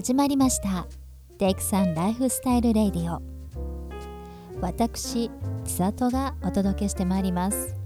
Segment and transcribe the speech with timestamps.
[0.00, 0.86] 始まりました。
[1.36, 3.20] テイクさんライフスタイルレディオ。
[4.62, 5.30] 私
[5.66, 7.76] 千里がお届けしてまいります。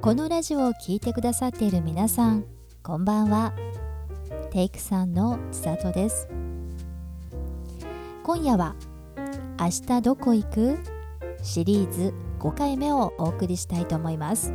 [0.00, 2.44] このラジオを聞いてくださっている皆さん
[2.82, 3.54] こんばんは。
[4.50, 6.28] テイクさんの千里です。
[8.24, 8.74] 今夜は
[9.60, 10.76] 明日どこ行く？
[11.44, 14.52] シリーズ5回目をお送りしたいと思います。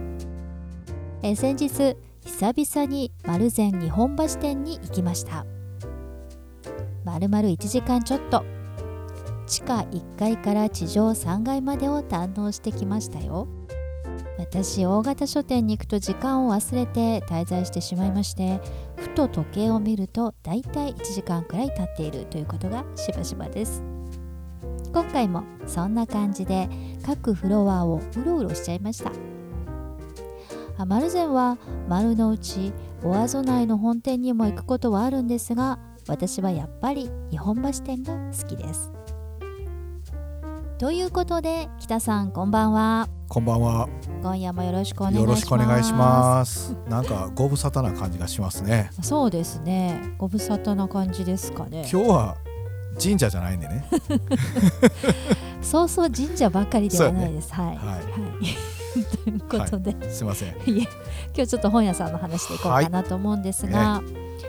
[1.22, 1.96] え先日
[2.26, 5.46] 久々に丸善日本橋店に行きました。
[7.04, 8.44] まるまる1時間ちょっと。
[9.46, 13.48] 地下1階から地上3階までを堪能してきましたよ。
[14.38, 18.60] 私大型書店に行くと時間を忘れて滞在してしまいまして
[18.96, 23.84] ふと時計を見るとだいたい1時間くらい経っているということがしばしばです。
[24.92, 26.70] 今回もそんな感じで
[27.06, 29.33] 各フロアをうろうろしちゃいました。
[30.78, 31.58] 丸善は
[31.88, 38.92] 丸の内オアゾ内の本店にも行くことはあるんですが私はやっぱり日本橋店が好きです。
[40.80, 43.08] ということで北さんこんばんは。
[43.30, 43.88] こんばんは。
[44.22, 45.30] 今夜もよろしくお願いします。
[45.30, 46.76] よろしくお願いします。
[46.90, 48.90] なんかご無沙汰な感じがしますね。
[49.02, 50.16] そうですね。
[50.18, 51.88] ご無沙汰な感じですかね。
[51.90, 52.36] 今日は
[53.02, 53.86] 神社じゃないんでね。
[55.62, 57.78] そうそう神社ばかりではないです、 はい、はい。
[57.78, 60.56] はいということで、すいません。
[60.66, 60.86] 今
[61.36, 64.02] 日ちょっと本屋さんの話でいこうかなと思うんですが、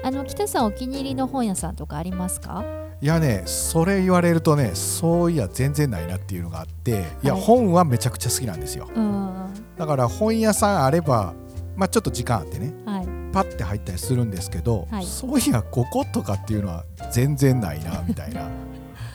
[0.02, 2.64] あの北さんお気に入りの本屋さんとかありますか？
[3.00, 7.42] いやね、それ言われるとね、そういや全然ないなっていうのがあって、いやはい。
[7.42, 8.88] 本はめちゃくちゃ好きなんですよ。
[8.94, 9.46] うん。
[9.76, 11.34] だから本屋さんあれば、
[11.76, 13.06] まあちょっと時間あってね、はい。
[13.32, 15.04] パッて入ったりするんですけど、はい。
[15.04, 18.48] そういやこことかっていうのは全然ないなみたいな、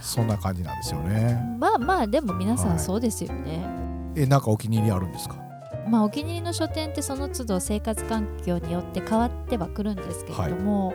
[0.02, 1.42] そんな感じなんですよね。
[1.58, 2.76] まあまあでも皆さはい。
[2.76, 3.66] んそうですよね、
[4.16, 5.36] え、なんかお気に入りあるんですか？
[5.88, 10.94] まあお気に入りの書店ってその都度生活環境によって変わってはくるんですけれども、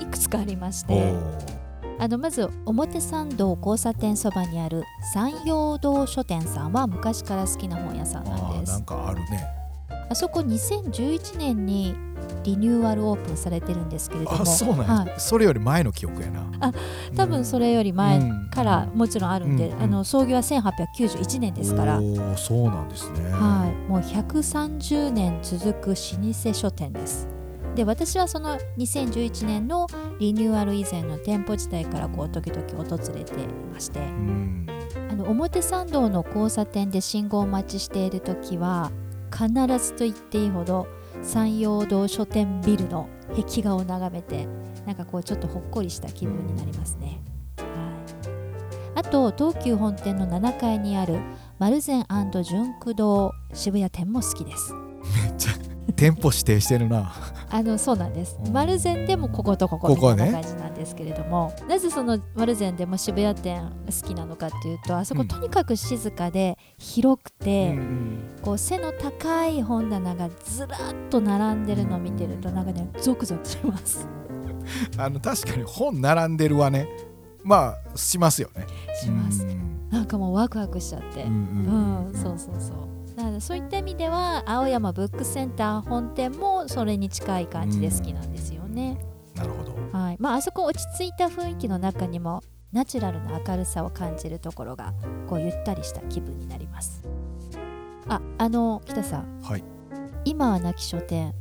[0.00, 1.54] い、くつかありましおてー
[2.00, 4.82] あのまず表参道交差点そばにある
[5.12, 9.46] 山陽堂書店さんは昔から好きな本屋さんなんあーなんですかあるね。
[10.10, 11.94] あそこ2011年に
[12.44, 14.42] リニューアルオープンされてるんですけれども。
[14.42, 16.72] あそうなんや、はい、それより前の記憶やな。
[17.16, 18.20] 多分それより前
[18.50, 23.30] からもちろんあるんで、うんあの創業は1891年ですから、おーそうなんですね。
[23.30, 27.28] はい、もう130年続く老舗書店です。
[27.74, 29.88] で私はその2011年の
[30.20, 34.00] リニューアル以前の店舗自体からこう時々訪れていまして。
[34.00, 34.66] うん。
[35.10, 38.90] あの表参道の交差点で信号待ちしている時は
[39.30, 39.48] 必
[39.78, 40.86] ずと言っていいほど
[41.24, 44.46] 山陽堂書店ビルの壁画を眺めて
[44.86, 47.20] なんかこうちょっとほっこりした気分になりますね。
[47.56, 47.66] はい、
[48.96, 51.18] あと東急本店の7階にある
[51.58, 52.06] 丸善
[52.42, 54.74] 純駆堂渋谷店も好きです。
[54.74, 55.52] めっちゃ
[55.96, 57.12] 店舗指定してるな
[57.54, 58.36] あのそうなんです。
[58.44, 58.52] うん。
[58.52, 65.28] 丸善でもこことここみたいな感じなんですけれども、なぜその丸善でも渋谷店好きなのかっていうとあそこうん。
[65.28, 74.08] とにかく静かで広くて、うんこう背の高い本棚がずらっと並んでるのを見てるとなんかねゾクゾクします。
[74.98, 76.88] あの確かに本並んでるはね。
[77.44, 78.66] まあしますよね。
[79.00, 79.44] します。
[79.44, 79.88] うん。
[79.90, 81.22] なんかもうワクワクしちゃって。
[81.22, 81.34] うんう
[81.70, 88.98] ん、うんそうそうそうなのでそういった意味では青山ブックセンター本店もそれに近い感じで好きなんですよね、
[89.36, 89.74] なるほど。
[89.96, 90.16] はい。
[90.18, 92.42] まああそこ落ち着いた雰囲気の中にも
[92.72, 94.92] ナチュラルな明るさを感じるところが
[95.28, 97.04] こうゆったりした気分になります。
[98.08, 99.40] ああの北さん。
[99.42, 99.64] はい。
[100.24, 101.34] 今は亡き書店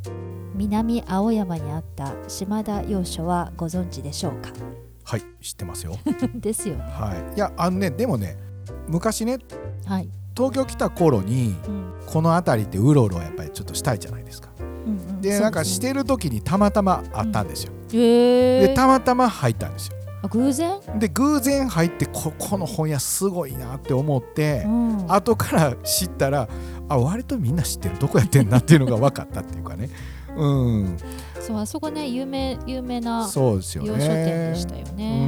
[0.53, 4.51] 南青山にあった島田洋書はご存知でしょうか？
[5.06, 5.97] はい知ってますよ。
[6.35, 6.81] ですよね。
[6.83, 7.35] はい。
[7.35, 8.38] いやあのねでもね
[8.88, 9.39] 昔ね
[9.85, 11.94] はい、東京来た頃にうん。
[12.05, 14.49] この辺りってうろうろやっぱりちょっとしたいじゃないですか。
[14.59, 15.21] うんうん。
[15.21, 19.97] でなんかしてる時にたまたまあったんですよ、へえでたまたま入ったんですよ。
[20.21, 26.47] あ偶然、で偶然入ってここの本屋すごいなって思って、うん、後から知ったら
[26.88, 29.89] あ割とみんな知ってるどこやってんなっていうのが分かったっていうかね。
[30.36, 30.97] うん。
[31.39, 35.27] そうあそこね有名有名なそうですよ洋書店ねでしたよね。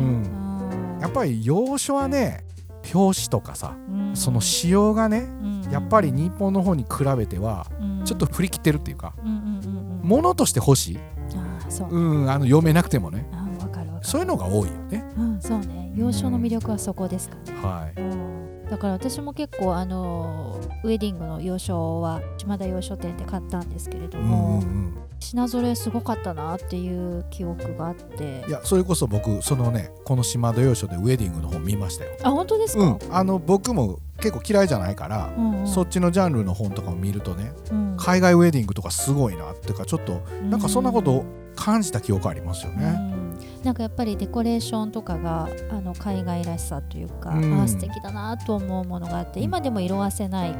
[0.98, 1.00] うん。
[1.02, 2.46] やっぱり洋書はね
[2.94, 4.16] 表紙とかさうん。
[4.16, 5.72] その仕様がねうん。
[5.72, 8.06] やっぱり日本の方に比べてはうん。
[8.06, 9.14] ちょっと振り切ってるっていうか
[10.04, 11.00] ものとして欲しい、
[11.36, 13.28] あーそう、うん、あの読めなくてもね。
[13.32, 15.04] あーわかるそういうのが多いよね。
[15.18, 15.92] うんそうね。
[15.96, 17.42] 洋書の魅力はそこですかね。
[17.64, 18.00] はい。
[18.00, 18.46] うん。
[18.70, 28.46] だから私も結構あのウェディングの洋書は島田洋書店で買ったんですけれどうんうんも、うん品揃えすごかったなっていう記憶があって。
[28.48, 32.12] いやそれこそ僕そのねこの島土曜書でウェディングの本見ましたよ。
[32.24, 33.00] あ本当ですか、うん。
[33.10, 35.68] あの僕も結構嫌いじゃないから、うんうん。
[35.68, 37.98] そっちのジャンルの本とかを見るとねうん。
[37.98, 41.26] 海外ウェディングとかすごいなっていうかちょっとなんかそんなことを
[41.56, 42.92] 感じた記憶ありますようね。
[42.92, 43.16] ん。
[43.64, 47.62] なんかやっぱりデコレーションとかがあの海外らしさというか、うん。
[47.62, 50.56] あ素敵だなと思うものがあって今でも色あせない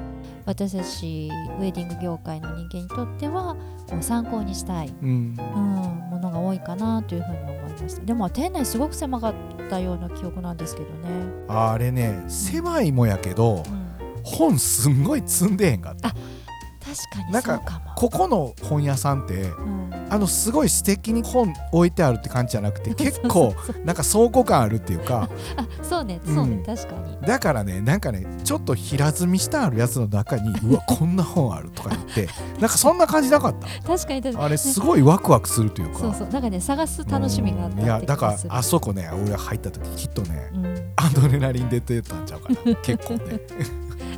[0.46, 3.56] 私たちウェディング業界の人間にとっては
[3.90, 5.08] こう参考にしたい、うん。
[5.08, 8.02] うん、ものが多いかなというふうに思いました。
[8.06, 9.34] でも店内すごく狭かっ
[9.70, 11.10] たような記憶なんですけどね、
[11.48, 16.10] あれね狭いもやけどうん、本すんごい積んでへんかった。
[16.10, 16.18] 確
[17.12, 17.60] かになんか
[17.96, 19.85] ここの本屋さんってうん
[20.16, 23.54] あのすごい素敵に本置いてあるって感じじゃなくて 結構
[23.84, 25.30] なんか倉庫感あるっていうか。
[25.58, 26.22] あそうね。
[26.26, 27.28] そうね、うん確かに。
[27.28, 32.30] だからねなんかねちょっと平積みしてあるやつの中に うわこんな本あるとか言って
[32.62, 33.68] なんかそんな感じなかった。
[33.86, 34.46] 確かに確かに。
[34.46, 36.00] あれすごいワクワクするというか。
[36.00, 36.30] そうそう。
[36.30, 37.84] なんかね探す楽しみがあったうん。
[37.84, 42.76] いやだからあそこね俺が入った時きっとねうん、アドレナリン出てたんちゃうかな。
[42.76, 43.40] 結構ね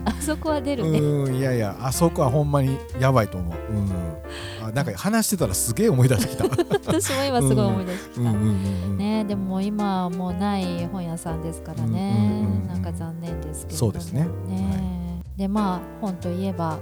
[0.05, 3.73] あそこは出るね、うんいやいやあそこはほんまにやばいと思う。
[3.73, 4.67] うん。
[4.67, 6.45] あなんか話してたらすげえ思い出してきた。
[6.85, 13.91] 私も今すごい思い出してきた、ねでも今はもうない本屋さんですからね、なんか残念ですけれども。
[13.91, 14.27] そうですね。
[14.47, 15.21] ね。
[15.37, 16.79] でまあ本といえば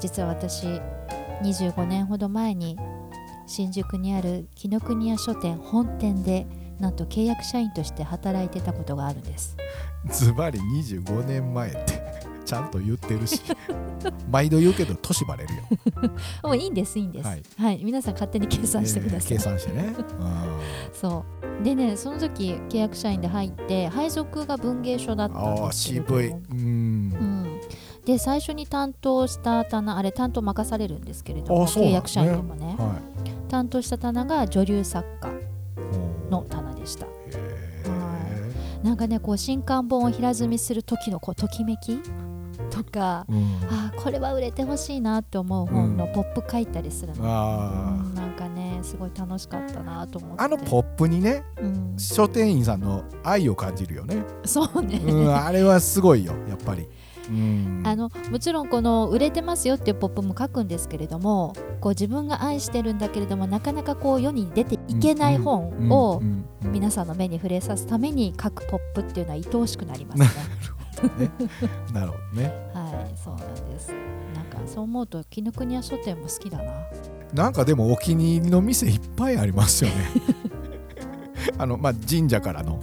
[0.00, 0.66] 実は私
[1.42, 2.76] 25年ほど前に
[3.46, 6.46] 新宿にある紀ノ国屋書店本店で
[6.78, 9.56] なんと契約社員として働いてたことがあるんです。
[10.10, 12.01] ズバリ25年前って
[12.52, 13.40] ちゃんと言ってるし
[14.30, 15.62] 毎度言うけど年バレるよ。
[16.44, 17.26] もういいんですいいんです。
[17.26, 17.42] はい。
[17.56, 19.94] はい、皆さん勝手に計算してください、えー計算してね。
[20.92, 21.24] そ
[21.60, 21.64] う。
[21.64, 26.20] でねその時契約社員で入って配属が文芸書だったんああですけれども。
[26.20, 26.28] 渋い。
[26.28, 26.58] うん。
[26.58, 27.60] うん、
[28.04, 32.76] で最初に担当した棚あれ担当任されるんですけれどもあそうなん契約社員でもね。
[32.78, 32.96] は
[33.48, 35.32] 担当した棚が女流作家い
[36.30, 37.06] の棚でした。
[37.06, 37.10] へ
[38.82, 42.00] なんかねこう新刊本を平積みする時のこうときめき
[42.72, 43.58] とかーうん。
[43.68, 50.42] あーこれは売れてほしいなって思う本のポップ書いたりするの、あうんなんかねすごい楽しかったなと思って。
[50.42, 56.88] ーあのポップにねうん、書店員さんの愛を感じるよね、そうね、うん、あれはすごいよやっぱり、
[57.28, 66.20] うん、あのもちろんこの売れてますよっていうポップも書くんですけれどもこう自分が愛してるんだけれどもなかなかこう世に出ていけない本を
[66.62, 70.28] 皆さんの目に触れさすために書くポップっていうのは愛おしくなりますね。
[71.92, 73.88] なるほどねはいそうなんです。
[74.34, 76.72] なんかそう思うと紀ノ国屋書店も好きだな。
[77.34, 79.96] なんかでもお気に入りの店いっぱいありますよね
[81.56, 82.82] あのまあ神社からの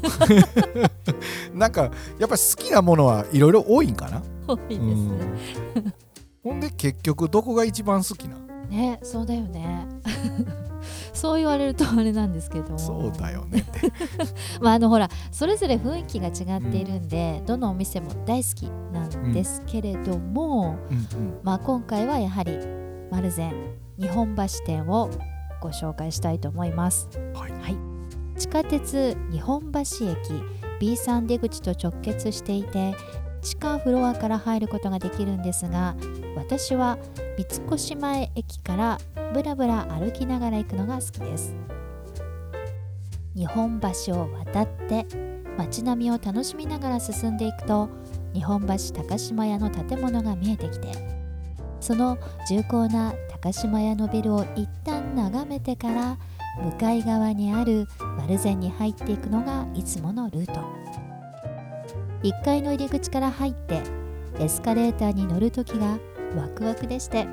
[1.54, 4.80] なんかやっぱ好きなものはいろいろ多いんかな多いです。
[4.80, 5.20] うん
[6.42, 8.38] ほんで結局どこが一番好きな？
[8.70, 9.86] ねそうだよね。
[11.14, 12.80] そう言われるとあれなんですけども。
[12.80, 13.66] そうだよね
[14.62, 21.40] まああのほらそれぞれ雰囲気が違っているんで、どのお店も大好きなんですけれども、うんうん。
[21.44, 22.58] まあ、今回はやはり
[23.12, 23.54] 丸善
[23.98, 25.10] 日本橋店を
[25.62, 27.78] ご紹介したいと思います、はい。
[28.40, 29.86] 地下鉄日本橋駅
[30.80, 32.96] B3 出口と直結していて
[33.42, 35.96] 地下フロアから入ることができるんですが
[36.40, 36.98] 私は
[37.38, 38.98] 三越前駅から
[39.34, 41.54] ブラブラ歩きながら行くのが好きです。
[43.36, 45.06] 日本橋を渡って
[45.58, 47.90] 街並みを楽しみながら進んでいくと
[48.34, 50.88] 日本橋高島屋の建物が見えてきて
[51.80, 52.18] その
[52.50, 56.18] 重厚な高島屋のビルを一旦眺めてから
[56.64, 60.62] 向かい側にある丸善に入っていくのがいつものルート。
[62.24, 63.82] 1階の入り口から入って
[64.40, 66.00] エスカレーターに乗る時が
[66.36, 67.28] ワクワクでして。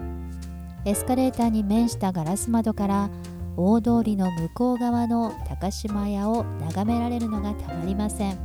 [0.84, 3.10] エスカレーターに面したガラス窓から
[3.56, 8.38] 大通りの向こう側の高島屋を眺められるのがたまりません。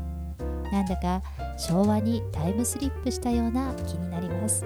[0.71, 1.21] なんだか
[1.57, 4.65] 昭和にタイムスリップしたような気になります。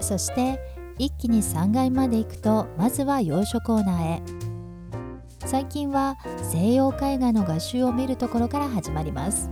[0.00, 0.60] そして
[0.98, 4.22] 一気に3階まで行くとまずは洋書コーナーへ。
[5.40, 9.50] 最近は西洋絵画の画集を見るところから始まります。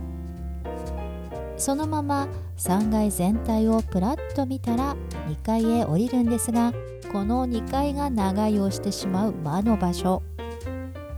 [1.57, 2.27] そのまま
[2.63, 4.95] 3階全体をプラッと見たら
[5.27, 6.71] 2階へ降りるんですが
[7.11, 10.23] この2階が長居をしてしまう魔の場所。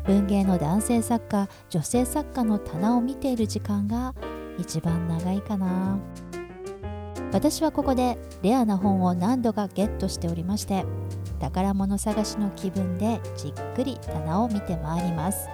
[0.05, 4.15] 文芸の男性作家女性作家の棚を見ている時間が
[4.57, 5.99] 一番長いかな。
[7.31, 10.85] 私はここでレアな本を何度かゲットしておりまして
[11.39, 15.47] 宝物探しの気分でじっくり棚を見て回ります。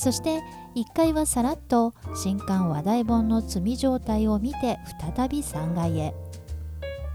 [0.00, 0.40] そして
[0.76, 4.78] 1階はさらっと新刊話題本の積み状態を見て
[5.14, 6.14] 再び3階へ。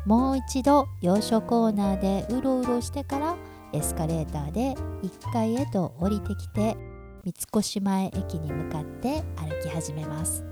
[0.05, 3.35] もう一度洋書コーナーでうろうろしてから
[3.73, 6.77] エスカレーターで1階へと降りてきて
[7.23, 10.43] 三越前駅に向かって歩き始めます。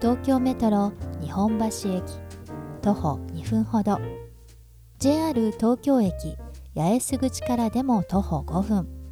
[0.00, 0.92] 東京メトロ
[1.22, 2.02] 日本橋駅
[2.82, 4.00] 徒歩2分ほど。
[4.98, 6.36] JR 東京駅
[6.74, 9.05] 八重洲口からでも徒歩5分。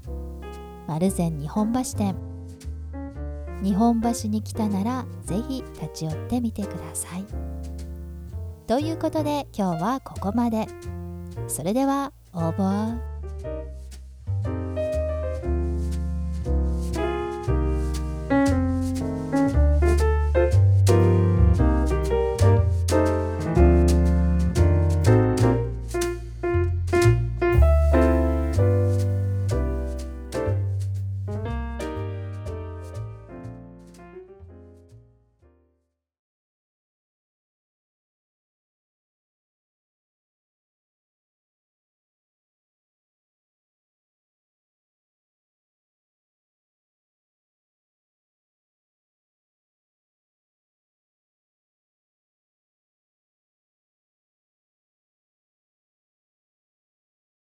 [0.87, 2.15] 丸善日本橋店。
[3.63, 7.25] 日本橋に来たなら是非立ち寄ってみてください。
[8.67, 10.67] ということで今日はここまで。
[11.49, 12.99] それではオーバー